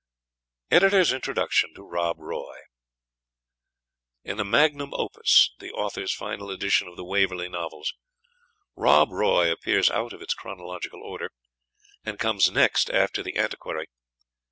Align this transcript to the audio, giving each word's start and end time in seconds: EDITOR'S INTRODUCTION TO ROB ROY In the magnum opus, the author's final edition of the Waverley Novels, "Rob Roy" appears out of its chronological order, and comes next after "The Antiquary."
EDITOR'S 0.71 1.13
INTRODUCTION 1.13 1.75
TO 1.75 1.83
ROB 1.83 2.17
ROY 2.19 2.61
In 4.23 4.37
the 4.37 4.43
magnum 4.43 4.95
opus, 4.95 5.51
the 5.59 5.71
author's 5.73 6.11
final 6.11 6.49
edition 6.49 6.87
of 6.87 6.95
the 6.95 7.03
Waverley 7.03 7.47
Novels, 7.47 7.93
"Rob 8.75 9.11
Roy" 9.11 9.51
appears 9.51 9.91
out 9.91 10.11
of 10.11 10.21
its 10.23 10.33
chronological 10.33 11.03
order, 11.03 11.29
and 12.03 12.17
comes 12.17 12.49
next 12.49 12.89
after 12.89 13.21
"The 13.21 13.37
Antiquary." 13.37 13.85